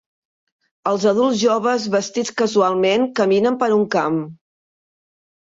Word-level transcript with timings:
Els 0.91 1.03
adults 1.11 1.35
joves 1.41 1.85
vestits 1.97 2.33
casualment 2.43 3.07
caminen 3.21 3.61
per 3.65 3.71
un 3.79 3.87
camp. 3.97 4.21